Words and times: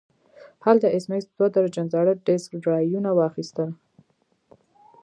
هلته 0.65 0.87
ایس 0.93 1.05
میکس 1.09 1.27
دوه 1.37 1.47
درجن 1.55 1.85
زاړه 1.93 2.13
ډیسک 2.25 2.49
ډرایوونه 2.63 3.09
واخیستل 3.13 3.69